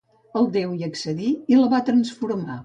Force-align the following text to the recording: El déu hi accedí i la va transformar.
El 0.39 0.47
déu 0.55 0.71
hi 0.77 0.81
accedí 0.87 1.29
i 1.53 1.61
la 1.61 1.69
va 1.75 1.83
transformar. 1.93 2.59